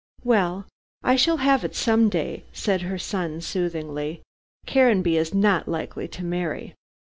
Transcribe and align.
"Well, 0.23 0.65
I 1.03 1.15
shall 1.15 1.37
have 1.45 1.63
it 1.63 1.75
some 1.75 2.09
day," 2.09 2.45
said 2.53 2.81
her 2.81 2.97
son 2.97 3.39
soothingly. 3.39 4.23
"Caranby 4.65 5.15
is 5.15 5.31
not 5.31 5.67
likely 5.67 6.07
to 6.07 6.25
marry." 6.25 6.73